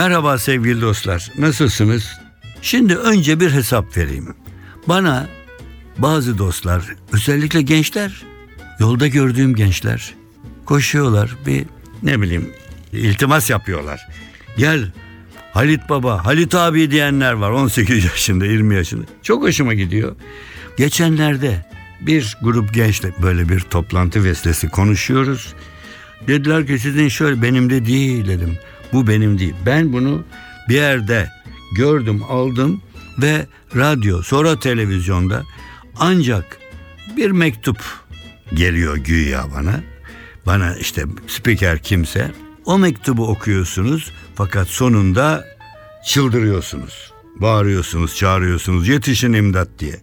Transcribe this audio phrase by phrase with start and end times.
[0.00, 1.32] Merhaba sevgili dostlar.
[1.38, 2.20] Nasılsınız?
[2.62, 4.34] Şimdi önce bir hesap vereyim.
[4.88, 5.28] Bana
[5.98, 6.82] bazı dostlar,
[7.12, 8.22] özellikle gençler,
[8.78, 10.14] yolda gördüğüm gençler
[10.64, 11.64] koşuyorlar bir
[12.02, 12.52] ne bileyim
[12.92, 14.08] iltimas yapıyorlar.
[14.56, 14.92] Gel
[15.52, 19.04] Halit Baba, Halit abi diyenler var 18 yaşında, 20 yaşında.
[19.22, 20.16] Çok hoşuma gidiyor.
[20.76, 21.66] Geçenlerde
[22.00, 25.54] bir grup gençle böyle bir toplantı vesilesi konuşuyoruz.
[26.26, 28.58] Dediler ki sizin şöyle benim de değil dedim.
[28.92, 29.54] Bu benim değil.
[29.66, 30.24] Ben bunu
[30.68, 31.30] bir yerde
[31.76, 32.82] gördüm, aldım
[33.18, 35.44] ve radyo sonra televizyonda
[35.98, 36.58] ancak
[37.16, 37.78] bir mektup
[38.54, 39.80] geliyor güya bana.
[40.46, 42.30] Bana işte spiker kimse
[42.64, 45.44] o mektubu okuyorsunuz fakat sonunda
[46.06, 47.12] çıldırıyorsunuz.
[47.36, 50.00] Bağırıyorsunuz, çağırıyorsunuz yetişin imdat diye.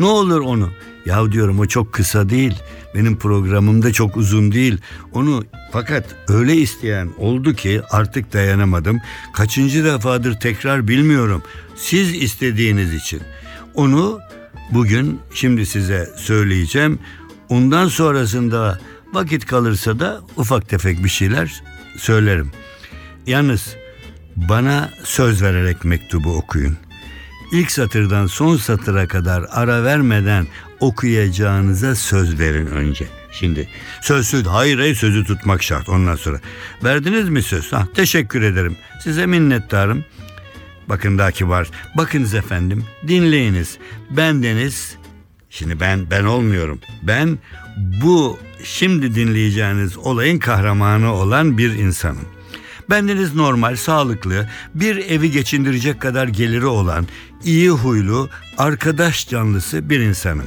[0.00, 0.70] Ne olur onu
[1.06, 2.54] ya diyorum o çok kısa değil.
[2.94, 4.78] Benim programım da çok uzun değil.
[5.12, 9.00] Onu fakat öyle isteyen oldu ki artık dayanamadım.
[9.32, 11.42] Kaçıncı defadır tekrar bilmiyorum.
[11.76, 13.20] Siz istediğiniz için.
[13.74, 14.20] Onu
[14.70, 16.98] bugün şimdi size söyleyeceğim.
[17.48, 18.80] Ondan sonrasında
[19.12, 21.62] vakit kalırsa da ufak tefek bir şeyler
[21.98, 22.50] söylerim.
[23.26, 23.76] Yalnız
[24.36, 26.76] bana söz vererek mektubu okuyun.
[27.52, 30.46] İlk satırdan son satıra kadar ara vermeden
[30.80, 33.06] okuyacağınıza söz verin önce.
[33.32, 33.68] Şimdi
[34.02, 36.40] sözsüz hayır hayır sözü tutmak şart ondan sonra.
[36.84, 37.72] Verdiniz mi söz?
[37.72, 38.76] Ha, teşekkür ederim.
[39.00, 40.04] Size minnettarım.
[40.88, 41.70] Bakın daha kibar.
[41.96, 43.78] Bakınız efendim dinleyiniz.
[44.10, 44.96] Bendeniz
[45.50, 46.80] şimdi ben ben olmuyorum.
[47.02, 47.38] Ben
[47.76, 52.28] bu şimdi dinleyeceğiniz olayın kahramanı olan bir insanım.
[52.90, 57.06] Bendeniz normal, sağlıklı, bir evi geçindirecek kadar geliri olan,
[57.44, 60.46] iyi huylu, arkadaş canlısı bir insanım.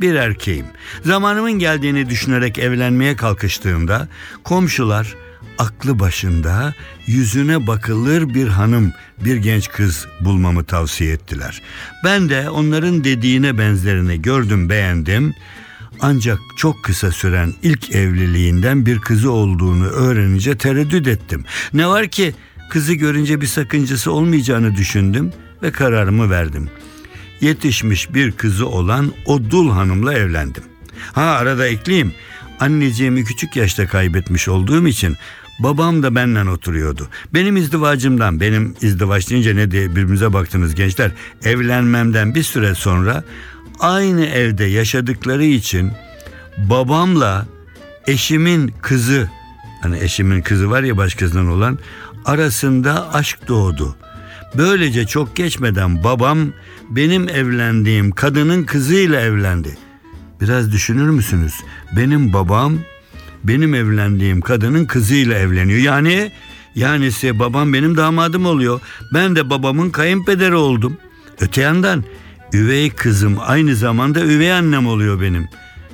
[0.00, 0.66] Bir erkeğim.
[1.04, 4.08] Zamanımın geldiğini düşünerek evlenmeye kalkıştığımda
[4.44, 5.14] komşular
[5.58, 6.74] aklı başında
[7.06, 8.92] yüzüne bakılır bir hanım,
[9.24, 11.62] bir genç kız bulmamı tavsiye ettiler.
[12.04, 15.34] Ben de onların dediğine benzerini gördüm, beğendim.
[16.00, 21.44] Ancak çok kısa süren ilk evliliğinden bir kızı olduğunu öğrenince tereddüt ettim.
[21.72, 22.34] Ne var ki
[22.70, 25.32] kızı görünce bir sakıncası olmayacağını düşündüm
[25.62, 26.70] ve kararımı verdim.
[27.40, 30.62] Yetişmiş bir kızı olan o dul hanımla evlendim.
[31.12, 32.12] Ha arada ekleyeyim.
[32.60, 35.16] Anneciğimi küçük yaşta kaybetmiş olduğum için
[35.58, 37.08] babam da benden oturuyordu.
[37.34, 41.10] Benim izdivacımdan, benim izdivaç deyince ne diye birbirimize baktınız gençler.
[41.44, 43.24] Evlenmemden bir süre sonra
[43.80, 45.92] aynı evde yaşadıkları için
[46.56, 47.46] babamla
[48.06, 49.30] eşimin kızı
[49.82, 51.78] hani eşimin kızı var ya başkasından olan
[52.24, 53.96] arasında aşk doğdu.
[54.56, 56.38] Böylece çok geçmeden babam
[56.90, 59.78] benim evlendiğim kadının kızıyla evlendi.
[60.40, 61.54] Biraz düşünür müsünüz?
[61.96, 62.78] Benim babam
[63.44, 65.78] benim evlendiğim kadının kızıyla evleniyor.
[65.78, 66.32] Yani
[66.74, 68.80] yani ise babam benim damadım oluyor.
[69.14, 70.96] Ben de babamın kayınpederi oldum.
[71.40, 72.04] Öte yandan
[72.52, 75.48] üvey kızım aynı zamanda üvey annem oluyor benim.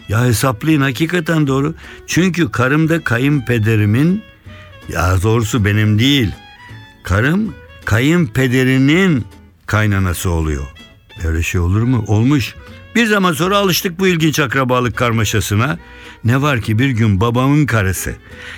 [0.09, 1.75] Ya hesaplayın hakikaten doğru.
[2.07, 4.23] Çünkü karım da kayınpederimin
[4.89, 6.33] ya doğrusu benim değil.
[7.05, 7.55] Karım
[7.85, 9.25] kayınpederinin
[9.67, 10.67] kaynanası oluyor.
[11.25, 12.05] Böyle şey olur mu?
[12.07, 12.55] Olmuş.
[12.95, 15.79] Bir zaman sonra alıştık bu ilginç akrabalık karmaşasına.
[16.25, 18.15] Ne var ki bir gün babamın karısı.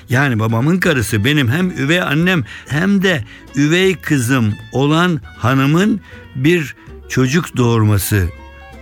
[0.09, 3.25] Yani babamın karısı benim hem üvey annem hem de
[3.57, 6.01] üvey kızım olan hanımın
[6.35, 6.75] bir
[7.09, 8.29] çocuk doğurması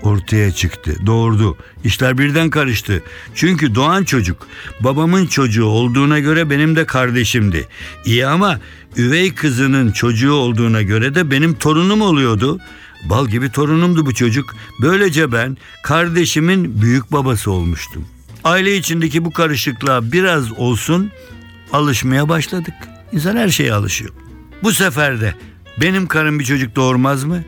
[0.02, 1.06] ortaya çıktı.
[1.06, 1.56] Doğurdu.
[1.84, 3.02] İşler birden karıştı.
[3.34, 4.46] Çünkü doğan çocuk
[4.80, 7.68] babamın çocuğu olduğuna göre benim de kardeşimdi.
[8.04, 8.60] İyi ama
[8.96, 12.60] üvey kızının çocuğu olduğuna göre de benim torunum oluyordu.
[13.04, 14.54] Bal gibi torunumdu bu çocuk.
[14.80, 18.04] Böylece ben kardeşimin büyük babası olmuştum.
[18.44, 21.10] Aile içindeki bu karışıklığa biraz olsun
[21.72, 22.74] alışmaya başladık.
[23.12, 24.10] İnsan her şeye alışıyor.
[24.62, 25.34] Bu sefer de
[25.80, 27.44] benim karım bir çocuk doğurmaz mı?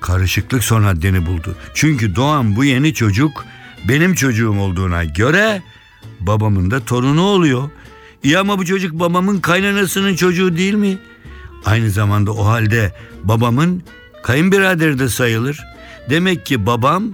[0.00, 1.56] Karışıklık son haddini buldu.
[1.74, 3.44] Çünkü doğan bu yeni çocuk
[3.88, 5.62] benim çocuğum olduğuna göre
[6.20, 7.70] babamın da torunu oluyor.
[8.22, 10.98] İyi ama bu çocuk babamın kaynanasının çocuğu değil mi?
[11.64, 13.82] Aynı zamanda o halde babamın
[14.22, 15.60] kayınbiraderi de sayılır.
[16.10, 17.04] Demek ki babam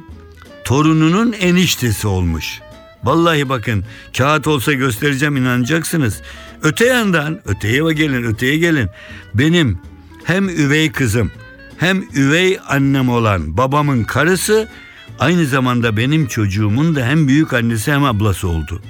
[0.64, 2.60] torununun eniştesi olmuş.
[3.04, 3.84] Vallahi bakın
[4.16, 6.20] kağıt olsa göstereceğim inanacaksınız.
[6.62, 8.88] Öte yandan öteye gelin öteye gelin.
[9.34, 9.78] Benim
[10.24, 11.30] hem üvey kızım
[11.78, 14.68] hem üvey annem olan babamın karısı
[15.18, 18.82] aynı zamanda benim çocuğumun da hem büyük annesi hem ablası oldu.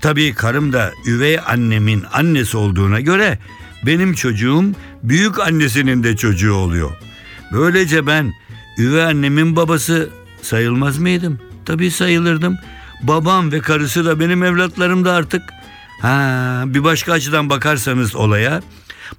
[0.00, 3.38] Tabii karım da üvey annemin annesi olduğuna göre
[3.86, 4.64] benim çocuğum
[5.02, 6.90] büyük annesinin de çocuğu oluyor.
[7.52, 8.32] Böylece ben
[8.78, 10.10] üvey annemin babası
[10.42, 11.40] sayılmaz mıydım?
[11.64, 12.56] Tabii sayılırdım.
[13.02, 15.42] Babam ve karısı da benim evlatlarım da artık.
[16.00, 18.62] Ha, bir başka açıdan bakarsanız olaya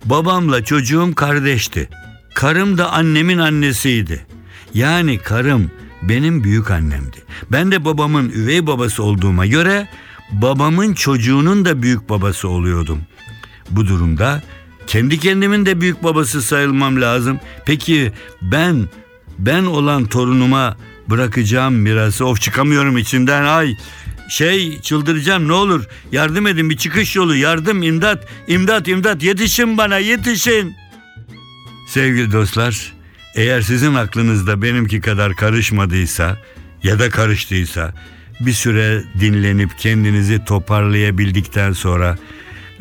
[0.06, 1.90] Babamla çocuğum kardeşti.
[2.36, 4.26] Karım da annemin annesiydi.
[4.74, 7.18] Yani karım benim büyük annemdi.
[7.52, 9.88] Ben de babamın üvey babası olduğuma göre
[10.32, 13.02] babamın çocuğunun da büyük babası oluyordum.
[13.70, 14.44] Bu durumda
[14.88, 17.40] kendi kendimin de büyük babası sayılmam lazım.
[17.66, 18.12] Peki
[18.42, 18.90] ben
[19.40, 20.78] ben olan torunuma
[21.10, 23.78] bırakacağım mirası of çıkamıyorum içinden ay
[24.30, 29.98] şey çıldıracağım ne olur yardım edin bir çıkış yolu yardım imdat imdat imdat yetişin bana
[29.98, 30.76] yetişin.
[31.88, 32.94] Sevgili dostlar
[33.36, 36.38] eğer sizin aklınızda benimki kadar karışmadıysa
[36.84, 37.94] ya da karıştıysa
[38.40, 42.18] bir süre dinlenip kendinizi toparlayabildikten sonra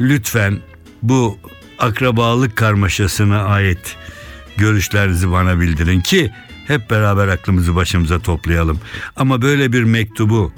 [0.00, 0.58] lütfen
[1.02, 1.38] bu
[1.78, 3.96] akrabalık karmaşasına ait
[4.56, 6.30] görüşlerinizi bana bildirin ki
[6.66, 8.80] hep beraber aklımızı başımıza toplayalım.
[9.16, 10.52] Ama böyle bir mektubu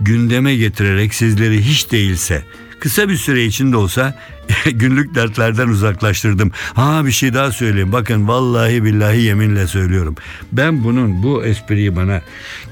[0.00, 2.44] gündeme getirerek sizleri hiç değilse
[2.80, 4.18] kısa bir süre içinde olsa
[4.72, 6.52] günlük dertlerden uzaklaştırdım.
[6.74, 7.92] Ha bir şey daha söyleyeyim.
[7.92, 10.14] Bakın vallahi billahi yeminle söylüyorum.
[10.52, 12.22] Ben bunun bu espriyi bana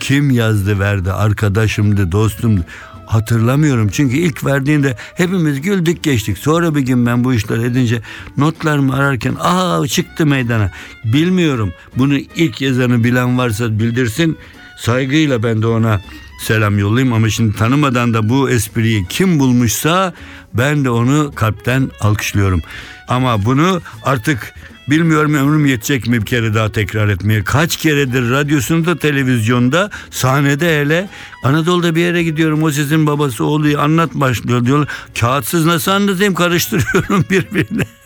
[0.01, 2.65] kim yazdı verdi arkadaşımdı dostumdu
[3.09, 3.89] hatırlamıyorum.
[3.89, 6.39] Çünkü ilk verdiğinde hepimiz güldük geçtik.
[6.39, 8.03] Sonra bir gün ben bu işler edince
[8.37, 10.71] notlarımı ararken aa çıktı meydana.
[11.05, 11.73] Bilmiyorum.
[11.97, 14.39] Bunu ilk yazanı bilen varsa bildirsin.
[14.79, 16.01] Saygıyla ben de ona
[16.39, 20.15] selam yollayayım ama şimdi tanımadan da bu espriyi kim bulmuşsa
[20.55, 22.63] ben de onu kalpten alkışlıyorum.
[23.09, 24.55] Ama bunu artık
[24.91, 27.45] bilmiyorum ömrüm yetecek mi bir kere daha tekrar etmeye.
[27.45, 31.09] Kaç keredir radyosunda, televizyonda, sahnede hele
[31.43, 34.89] Anadolu'da bir yere gidiyorum o sizin babası oluyor anlat başlıyor diyorlar.
[35.21, 37.98] Kağıtsız nasıl anlatayım karıştırıyorum birbirine.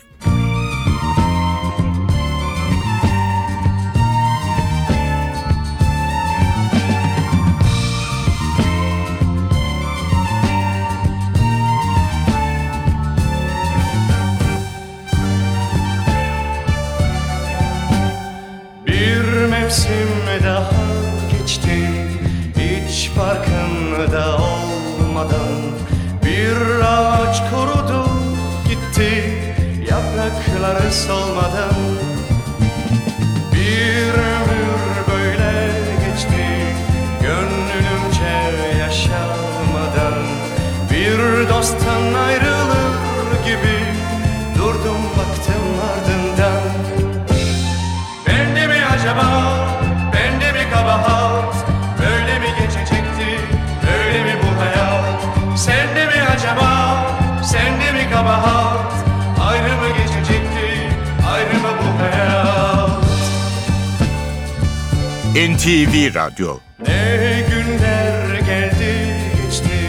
[65.33, 66.59] NTV Radyo.
[66.87, 69.79] Ne günler geldi geçti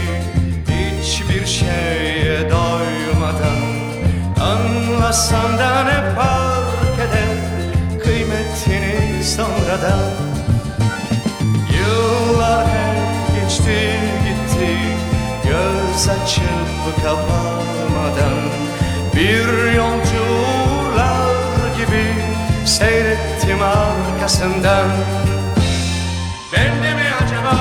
[0.71, 3.61] Hiçbir şeye doymadan.
[4.41, 7.37] Anlasan da ne fark eder
[8.05, 10.11] Kıymetini sonradan.
[11.77, 12.67] Yıllar
[13.35, 14.77] geçti gitti
[15.45, 18.39] Göz açıp kapamadan
[19.15, 20.14] Bir gibi
[22.85, 24.89] Seyrettim arkasından.
[26.53, 27.57] Bende mi acaba,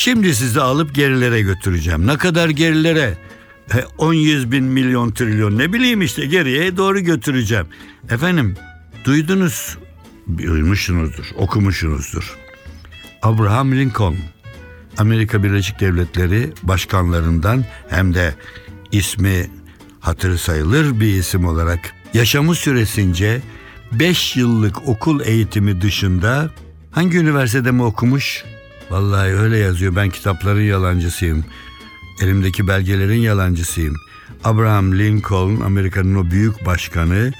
[0.00, 2.06] Şimdi sizi alıp gerilere götüreceğim.
[2.06, 3.18] Ne kadar gerilere?
[3.74, 7.66] E, 10 yüz bin milyon trilyon ne bileyim işte geriye doğru götüreceğim.
[8.10, 8.56] Efendim
[9.04, 9.78] duydunuz,
[10.38, 12.36] duymuşsunuzdur, okumuşsunuzdur.
[13.22, 14.16] Abraham Lincoln
[14.98, 18.34] Amerika Birleşik Devletleri başkanlarından hem de
[18.92, 19.50] ismi
[20.00, 23.42] hatırı sayılır bir isim olarak yaşamı süresince
[23.92, 26.50] 5 yıllık okul eğitimi dışında
[26.90, 28.44] hangi üniversitede mi okumuş?
[28.90, 29.96] Vallahi öyle yazıyor.
[29.96, 31.44] Ben kitapların yalancısıyım.
[32.22, 33.94] Elimdeki belgelerin yalancısıyım.
[34.44, 37.32] Abraham Lincoln Amerika'nın o büyük başkanı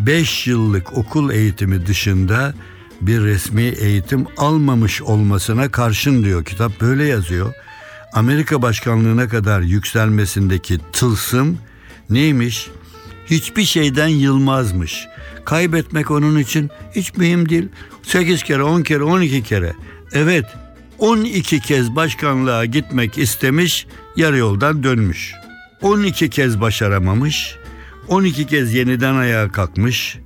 [0.00, 2.54] 5 yıllık okul eğitimi dışında
[3.00, 6.44] bir resmi eğitim almamış olmasına karşın diyor.
[6.44, 7.54] Kitap böyle yazıyor.
[8.12, 11.58] Amerika başkanlığına kadar yükselmesindeki tılsım
[12.10, 12.70] neymiş?
[13.26, 15.06] Hiçbir şeyden yılmazmış.
[15.44, 17.68] Kaybetmek onun için hiç mühim değil.
[18.02, 19.72] 8 kere, 10 kere, 12 kere.
[20.12, 20.44] Evet,
[21.00, 25.32] 12 kez başkanlığa gitmek istemiş, yarı yoldan dönmüş.
[25.82, 27.56] 12 kez başaramamış,
[28.08, 30.18] 12 kez yeniden ayağa kalkmış,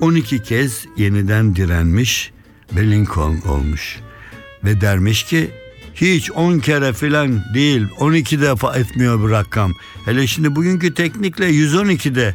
[0.00, 2.32] 12 kez yeniden direnmiş
[2.72, 3.98] ve Lincoln olmuş.
[4.64, 5.50] Ve dermiş ki
[6.00, 9.72] Hiç 10 kere filan değil 12 defa etmiyor bu rakam.
[10.04, 12.34] Hele şimdi bugünkü teknikle 112'de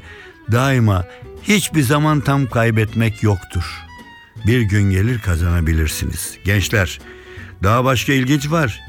[0.51, 1.05] daima
[1.43, 3.63] hiçbir zaman tam kaybetmek yoktur.
[4.47, 6.37] Bir gün gelir kazanabilirsiniz.
[6.45, 6.99] Gençler
[7.63, 8.81] daha başka ilginç var.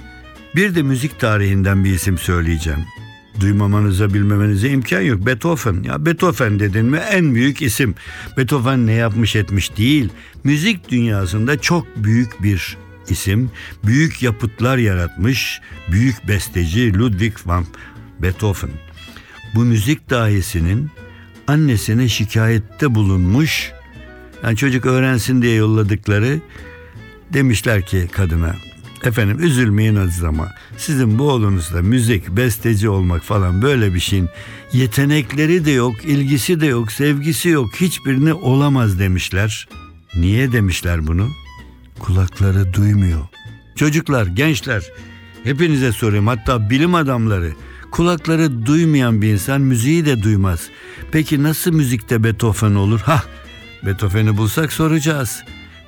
[0.57, 2.85] Bir de müzik tarihinden bir isim söyleyeceğim.
[3.41, 5.27] Duymamanıza bilmemenize imkan yok.
[5.27, 5.83] Beethoven.
[5.83, 7.95] Ya Beethoven dedin mi en büyük isim.
[8.37, 10.09] Beethoven ne yapmış etmiş değil.
[10.45, 12.77] Müzik dünyasında çok büyük bir
[13.09, 13.51] isim.
[13.85, 15.61] Büyük yapıtlar yaratmış.
[15.93, 17.67] Büyük besteci Ludwig van
[18.23, 18.71] Beethoven.
[19.55, 20.91] Bu müzik dahisinin
[21.47, 23.73] annesine şikayette bulunmuş.
[24.43, 26.41] Yani çocuk öğrensin diye yolladıkları
[27.35, 28.57] demişler ki kadına
[29.05, 34.29] efendim üzülmeyin Aziz ama sizin bu oğlunuzda müzik, besteci olmak falan böyle bir şeyin
[34.73, 39.69] yetenekleri de yok, ilgisi de yok, sevgisi yok, hiçbirini olamaz demişler.
[40.15, 41.29] Niye demişler bunu?
[41.99, 43.21] Kulakları duymuyor.
[43.77, 44.83] Çocuklar, gençler
[45.45, 47.53] hepinize sorayım hatta bilim adamları
[47.91, 50.69] kulakları duymayan bir insan müziği de duymaz.
[51.13, 53.01] Peki nasıl müzikte Beethoven olur?
[53.01, 53.23] Ha,
[53.87, 55.45] Beethoven'i bulsak soracağız.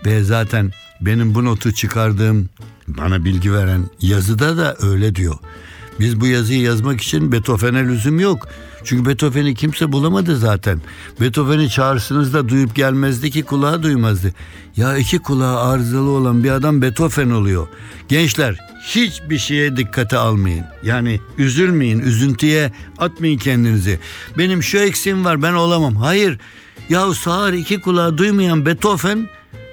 [0.07, 2.49] Ve zaten benim bu notu çıkardığım
[2.89, 5.37] bana bilgi veren yazıda da öyle diyor.
[6.01, 8.49] Biz bu yazıyı yazmak için Beethoven'e lüzum yok.
[8.85, 10.81] Çünkü Beethoven'i kimse bulamadı zaten.
[11.21, 14.33] Beethoven'i çağırsınız da duyup gelmezdi ki kulağı duymazdı.
[14.77, 17.69] Ya iki kulağı arızalı olan bir adam Beethoven oluyor.
[18.09, 20.65] Gençler hiçbir şeye dikkate almayın.
[20.83, 23.99] Yani üzülmeyin, üzüntüye atmayın kendinizi.
[24.39, 25.97] Benim şu eksiğim var ben olamam.
[25.97, 26.39] Hayır.
[26.89, 29.29] Ya sağır iki kulağı duymayan Beethoven,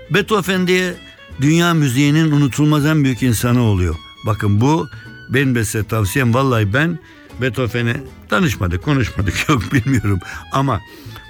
[0.10, 0.94] Beethoven diye
[1.42, 3.96] dünya müziğinin unutulmaz en büyük insanı oluyor.
[4.26, 4.88] Bakın bu
[5.30, 6.34] benim de size tavsiyem.
[6.34, 7.00] Vallahi ben
[7.42, 10.20] Beethoven'e danışmadık, konuşmadık yok bilmiyorum.
[10.52, 10.82] Ama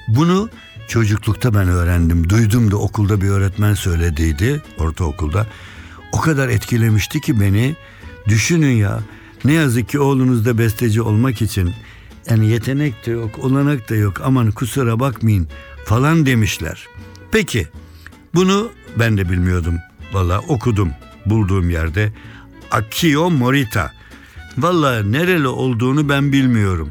[0.07, 0.49] bunu
[0.87, 2.29] çocuklukta ben öğrendim.
[2.29, 5.47] Duydum da okulda bir öğretmen söylediydi ortaokulda.
[6.11, 7.75] O kadar etkilemişti ki beni.
[8.27, 8.99] Düşünün ya
[9.45, 11.73] ne yazık ki oğlunuz da besteci olmak için
[12.29, 15.47] yani yetenek de yok, olanak da yok aman kusura bakmayın
[15.85, 16.87] falan demişler.
[17.31, 17.67] Peki
[18.35, 18.69] bunu
[18.99, 19.79] ben de bilmiyordum.
[20.13, 20.91] Valla okudum
[21.25, 22.13] bulduğum yerde.
[22.71, 23.91] Akio Morita.
[24.57, 26.89] Valla nereli olduğunu ben bilmiyorum.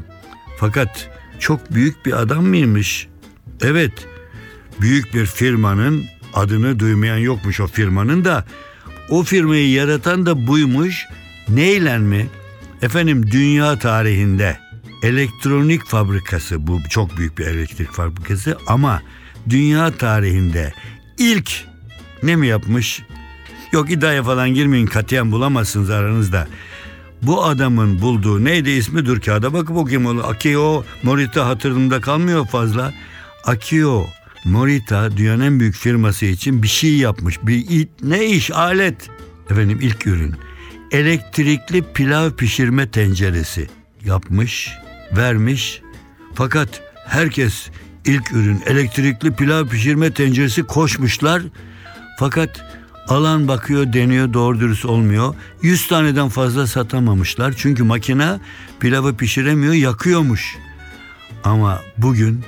[0.59, 3.07] Fakat çok büyük bir adam mıymış?
[3.61, 4.07] Evet.
[4.81, 6.03] Büyük bir firmanın
[6.33, 8.45] adını duymayan yokmuş o firmanın da.
[9.09, 11.05] O firmayı yaratan da buymuş.
[11.49, 12.27] Neyle mi?
[12.81, 14.57] Efendim dünya tarihinde
[15.03, 19.01] elektronik fabrikası bu çok büyük bir elektrik fabrikası ama
[19.49, 20.73] dünya tarihinde
[21.17, 21.65] ilk
[22.23, 23.01] ne mi yapmış?
[23.73, 26.47] Yok iddiaya falan girmeyin katiyen bulamazsınız aranızda.
[27.21, 30.19] Bu adamın bulduğu neydi ismi dur kağıda bakıp okuyayım.
[30.19, 32.93] Akio Morita hatırımda kalmıyor fazla.
[33.45, 34.05] Akio
[34.45, 37.39] Morita dünyanın en büyük firması için bir şey yapmış.
[37.43, 39.09] Bir ne iş alet.
[39.49, 40.35] Efendim ilk ürün.
[40.91, 43.69] Elektrikli pilav pişirme tenceresi
[44.05, 44.69] yapmış,
[45.17, 45.81] vermiş.
[46.33, 47.69] Fakat herkes
[48.05, 51.41] ilk ürün elektrikli pilav pişirme tenceresi koşmuşlar.
[52.19, 52.65] Fakat
[53.07, 55.35] alan bakıyor deniyor doğru dürüst olmuyor.
[55.61, 57.53] 100 taneden fazla satamamışlar.
[57.57, 58.39] Çünkü makine
[58.79, 60.57] pilavı pişiremiyor yakıyormuş.
[61.43, 62.41] Ama bugün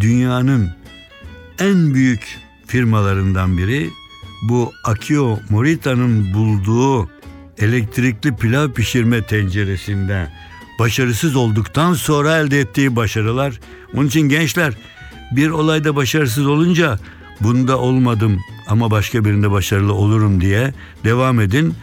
[0.00, 0.70] dünyanın
[1.58, 3.90] en büyük firmalarından biri
[4.42, 7.10] bu Akio Morita'nın bulduğu
[7.58, 10.28] elektrikli pilav pişirme tenceresinde
[10.78, 13.60] başarısız olduktan sonra elde ettiği başarılar.
[13.94, 14.74] Onun için gençler
[15.32, 16.98] bir olayda başarısız olunca
[17.40, 20.74] bunda olmadım ama başka birinde başarılı olurum diye
[21.04, 21.74] devam edin.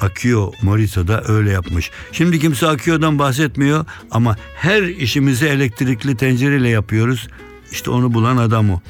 [0.00, 1.90] Akio Morita da öyle yapmış.
[2.12, 7.28] Şimdi kimse Akio'dan bahsetmiyor ama her işimizi elektrikli tencereyle yapıyoruz.
[7.72, 8.80] İşte onu bulan adam o.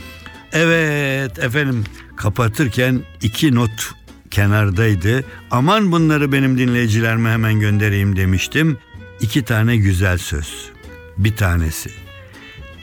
[0.53, 1.85] Evet efendim
[2.17, 3.93] kapatırken iki not
[4.31, 5.25] kenardaydı.
[5.51, 8.79] Aman bunları benim dinleyicilerime hemen göndereyim demiştim.
[9.21, 10.71] İki tane güzel söz.
[11.19, 11.91] Bir tanesi.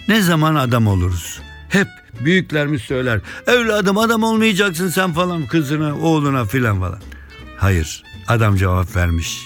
[0.08, 1.42] Ne zaman adam oluruz?
[1.70, 1.88] Hep
[2.26, 3.20] büyüklerimiz söyler.
[3.48, 7.00] Evladım adam olmayacaksın sen falan kızına, oğluna filan falan.
[7.58, 9.40] Hayır, adam cevap vermiş.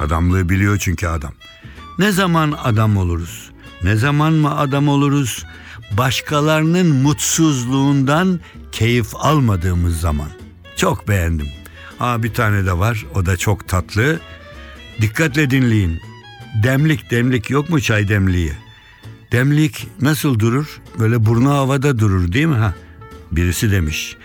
[0.00, 1.32] Adamlığı biliyor çünkü adam.
[1.98, 3.50] Ne zaman adam oluruz?
[3.82, 5.44] Ne zaman mı adam oluruz?
[5.92, 8.40] Başkalarının mutsuzluğundan
[8.72, 10.28] keyif almadığımız zaman.
[10.76, 11.46] Çok beğendim.
[11.98, 13.06] Ha bir tane de var.
[13.14, 14.20] O da çok tatlı.
[15.00, 16.00] Dikkatle dinleyin.
[16.62, 18.52] Demlik demlik yok mu çay demliği?
[19.36, 20.80] Demlik nasıl durur?
[20.98, 22.54] Böyle burnu havada durur değil mi?
[22.54, 22.74] Ha?
[23.32, 24.16] Birisi demiş.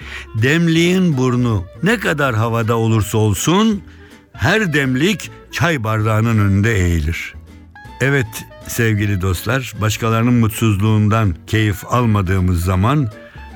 [0.42, 3.82] Demliğin burnu ne kadar havada olursa olsun
[4.34, 7.34] her demlik çay bardağının önünde eğilir.
[8.02, 8.28] Evet
[8.68, 13.12] sevgili dostlar, başkalarının mutsuzluğundan keyif almadığımız zaman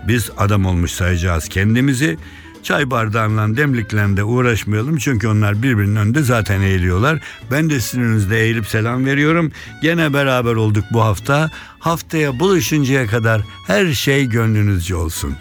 [0.08, 2.18] biz adam olmuş sayacağız kendimizi.
[2.66, 7.20] Çay bardağından demliklerinde uğraşmayalım çünkü onlar birbirinin önünde zaten eğiliyorlar.
[7.52, 9.52] Ben de sizin önünüzde eğilip selam veriyorum.
[9.82, 11.52] Gene beraber olduk bu hafta.
[11.80, 15.36] Haftaya buluşuncaya kadar her şey gönlünüzce olsun.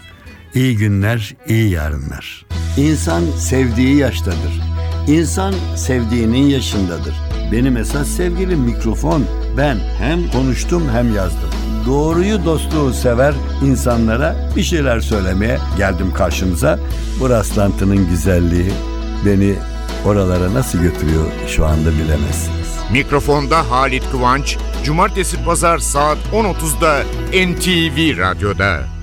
[0.55, 2.45] İyi günler, iyi yarınlar.
[2.77, 4.61] İnsan sevdiği yaştadır.
[5.07, 7.24] İnsan sevdiğinin yaşındadır.
[7.51, 9.23] Benim esas sevgilim mikrofon.
[9.57, 11.49] Ben hem konuştum hem yazdım.
[11.85, 13.33] Doğruyu dostluğu sever
[13.65, 16.79] insanlara bir şeyler söylemeye geldim karşınıza.
[17.19, 18.71] Bu rastlantının güzelliği
[19.25, 19.55] beni
[20.05, 22.75] oralara nasıl götürüyor şu anda bilemezsiniz.
[22.91, 28.94] Mikrofonda Halit Kıvanç, Cumartesi Pazar saat 10.30'da NTV Radyo'da.